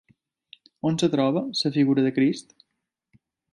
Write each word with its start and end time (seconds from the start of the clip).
On 0.91 0.97
es 1.01 1.11
troba 1.17 1.45
la 1.65 1.71
figura 1.77 2.07
de 2.07 2.15
Crist? 2.17 2.59